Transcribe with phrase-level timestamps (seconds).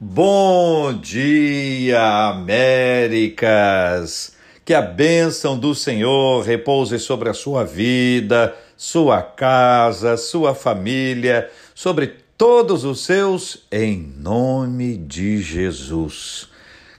[0.00, 3.54] Bom dia, Américas!
[4.64, 12.08] Que a bênção do Senhor repouse sobre a sua vida, sua casa, sua família, sobre
[12.36, 16.48] todos os seus, em nome de Jesus.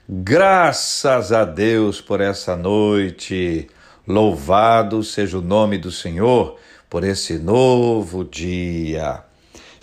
[0.08, 3.68] Graças a Deus por essa noite.
[4.08, 6.56] Louvado seja o nome do Senhor
[6.88, 9.25] por esse novo dia.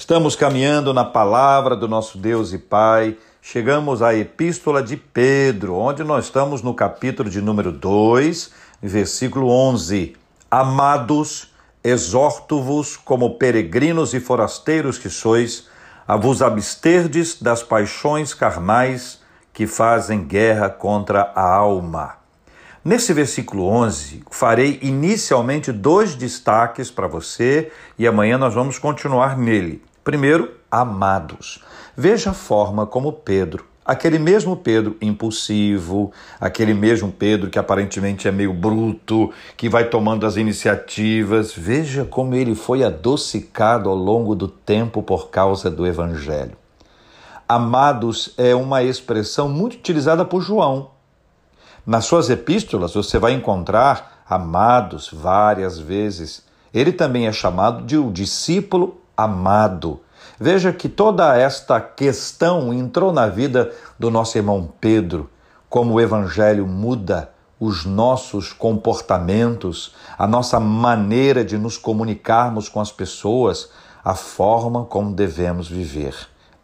[0.03, 3.15] Estamos caminhando na palavra do nosso Deus e Pai.
[3.41, 10.13] Chegamos à Epístola de Pedro, onde nós estamos no capítulo de número 2, versículo 11.
[10.51, 15.69] Amados, exorto-vos como peregrinos e forasteiros que sois,
[16.05, 19.21] a vos absterdes das paixões carnais
[19.53, 22.17] que fazem guerra contra a alma.
[22.83, 29.81] Nesse versículo 11, farei inicialmente dois destaques para você e amanhã nós vamos continuar nele.
[30.03, 31.63] Primeiro, amados.
[31.95, 36.11] Veja a forma como Pedro, aquele mesmo Pedro impulsivo,
[36.41, 42.35] aquele mesmo Pedro que aparentemente é meio bruto, que vai tomando as iniciativas, veja como
[42.35, 46.57] ele foi adocicado ao longo do tempo por causa do Evangelho.
[47.47, 50.91] Amados é uma expressão muito utilizada por João.
[51.85, 56.43] Nas suas epístolas você vai encontrar amados várias vezes.
[56.73, 60.01] Ele também é chamado de o discípulo amado.
[60.39, 65.29] Veja que toda esta questão entrou na vida do nosso irmão Pedro,
[65.69, 72.91] como o evangelho muda os nossos comportamentos, a nossa maneira de nos comunicarmos com as
[72.91, 73.69] pessoas,
[74.03, 76.15] a forma como devemos viver.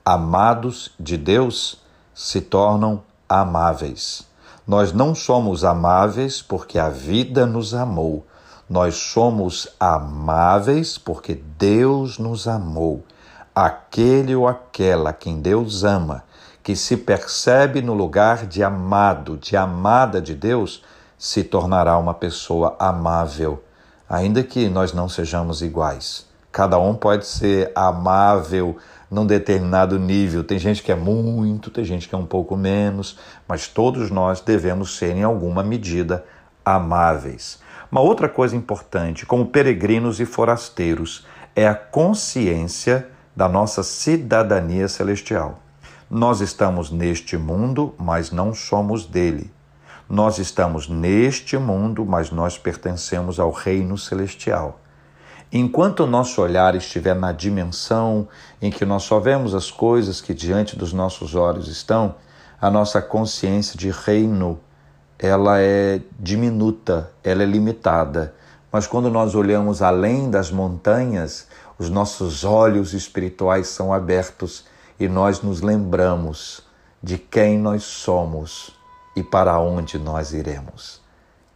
[0.03, 1.81] Amados de Deus
[2.13, 4.27] se tornam amáveis.
[4.67, 8.25] Nós não somos amáveis porque a vida nos amou,
[8.69, 13.03] nós somos amáveis porque Deus nos amou.
[13.55, 16.23] Aquele ou aquela quem Deus ama,
[16.61, 20.83] que se percebe no lugar de amado, de amada de Deus,
[21.17, 23.63] se tornará uma pessoa amável,
[24.07, 26.27] ainda que nós não sejamos iguais.
[26.51, 28.77] Cada um pode ser amável
[29.09, 30.43] num determinado nível.
[30.43, 33.17] Tem gente que é muito, tem gente que é um pouco menos,
[33.47, 36.23] mas todos nós devemos ser, em alguma medida,
[36.63, 37.59] amáveis.
[37.91, 45.59] Uma outra coisa importante, como peregrinos e forasteiros, é a consciência da nossa cidadania celestial.
[46.07, 49.51] Nós estamos neste mundo, mas não somos dele.
[50.07, 54.79] Nós estamos neste mundo, mas nós pertencemos ao reino celestial.
[55.51, 58.27] Enquanto o nosso olhar estiver na dimensão
[58.61, 62.15] em que nós só vemos as coisas que diante dos nossos olhos estão,
[62.61, 64.59] a nossa consciência de reino
[65.19, 68.33] ela é diminuta, ela é limitada.
[68.71, 71.47] Mas quando nós olhamos além das montanhas,
[71.77, 74.65] os nossos olhos espirituais são abertos
[74.97, 76.61] e nós nos lembramos
[77.03, 78.71] de quem nós somos
[79.15, 81.01] e para onde nós iremos.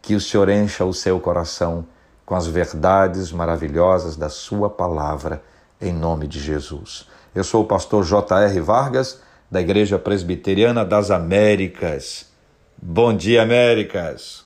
[0.02, 1.86] Que o Senhor encha o seu coração
[2.26, 5.42] com as verdades maravilhosas da Sua palavra,
[5.80, 7.06] em nome de Jesus.
[7.34, 8.60] Eu sou o pastor J.R.
[8.60, 9.20] Vargas,
[9.50, 12.33] da Igreja Presbiteriana das Américas.
[12.80, 14.42] Bom dia, Américas!